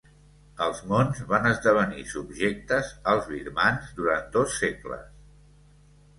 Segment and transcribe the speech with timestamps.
[0.67, 5.07] Els mons van esdevenir subjectes als birmans durant dos segles.